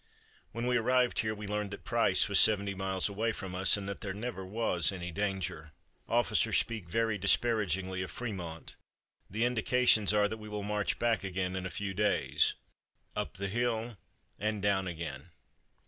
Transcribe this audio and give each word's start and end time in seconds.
"When 0.51 0.65
we 0.65 0.77
arrived 0.77 1.19
here 1.19 1.35
we 1.35 1.45
learned 1.45 1.69
that 1.69 1.83
Price 1.83 2.27
was 2.27 2.39
seventy 2.39 2.73
miles 2.73 3.07
away 3.07 3.31
from 3.31 3.53
us 3.53 3.77
and 3.77 3.87
that 3.87 4.01
there 4.01 4.15
never 4.15 4.43
was 4.43 4.91
any 4.91 5.11
danger. 5.11 5.73
Officers 6.09 6.57
speak 6.57 6.89
very 6.89 7.19
disparagingly 7.19 8.01
of 8.01 8.11
Frémont. 8.11 8.73
The 9.29 9.45
indications 9.45 10.11
are 10.11 10.27
that 10.27 10.37
we 10.39 10.49
will 10.49 10.63
march 10.63 10.97
back 10.97 11.23
again 11.23 11.55
in 11.55 11.67
a 11.67 11.69
few 11.69 11.93
days. 11.93 12.55
'Up 13.15 13.37
the 13.37 13.47
hill 13.47 13.99
and 14.39 14.59
down 14.59 14.87
again.'" 14.87 15.29